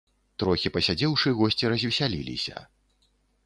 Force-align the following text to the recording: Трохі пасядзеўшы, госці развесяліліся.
Трохі 0.43 0.71
пасядзеўшы, 0.77 1.35
госці 1.43 1.71
развесяліліся. 1.75 2.55